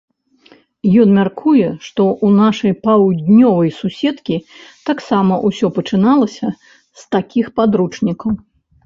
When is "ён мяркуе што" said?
1.01-2.01